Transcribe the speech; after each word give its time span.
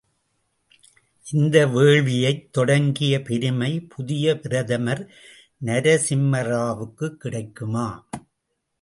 இந்த 1.25 1.67
வேள்வியைத் 1.67 2.47
தொடங்கிய 2.51 3.21
பெருமை 3.21 3.79
புதிய 3.87 4.39
பிரதமர் 4.39 5.03
நரசிம்மராவுக்குக் 5.65 7.17
கிடைக்குமா! 7.17 7.87